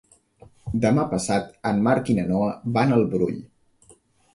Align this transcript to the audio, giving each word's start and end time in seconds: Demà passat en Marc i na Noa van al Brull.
Demà 0.85 1.03
passat 1.11 1.53
en 1.73 1.85
Marc 1.91 2.13
i 2.15 2.19
na 2.21 2.27
Noa 2.33 2.51
van 2.81 2.97
al 3.01 3.11
Brull. 3.17 3.41